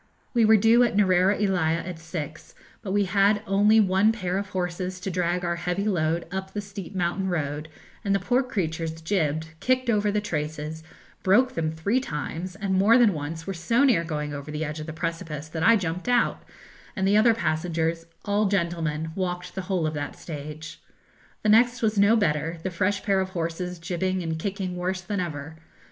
[0.33, 4.49] We were due at Neuera ellia at six, but we had only one pair of
[4.49, 7.69] horses to drag our heavy load up the steep mountain road,
[8.03, 10.81] and the poor creatures jibbed, kicked over the traces,
[11.21, 14.79] broke them three times, and more than once were so near going over the edge
[14.79, 16.41] of the precipice that I jumped out,
[16.95, 20.81] and the other passengers, all gentlemen, walked the whole of that stage.
[21.43, 25.19] The next was no better, the fresh pair of horses jibbing and kicking worse than
[25.19, 25.57] ever.